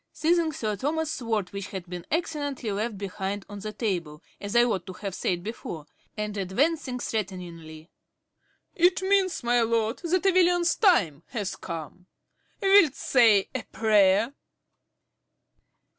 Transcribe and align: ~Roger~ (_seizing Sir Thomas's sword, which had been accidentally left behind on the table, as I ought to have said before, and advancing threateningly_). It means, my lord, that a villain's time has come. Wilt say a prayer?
~Roger~ 0.01 0.15
(_seizing 0.35 0.55
Sir 0.55 0.75
Thomas's 0.75 1.13
sword, 1.13 1.53
which 1.53 1.67
had 1.67 1.87
been 1.87 2.07
accidentally 2.11 2.71
left 2.71 2.97
behind 2.97 3.45
on 3.47 3.59
the 3.59 3.71
table, 3.71 4.23
as 4.39 4.55
I 4.55 4.63
ought 4.63 4.87
to 4.87 4.93
have 4.93 5.13
said 5.13 5.43
before, 5.43 5.85
and 6.17 6.35
advancing 6.37 6.97
threateningly_). 6.97 7.87
It 8.73 9.03
means, 9.03 9.43
my 9.43 9.61
lord, 9.61 9.99
that 9.99 10.25
a 10.25 10.31
villain's 10.31 10.75
time 10.75 11.21
has 11.27 11.55
come. 11.55 12.07
Wilt 12.63 12.95
say 12.95 13.47
a 13.53 13.61
prayer? 13.71 14.33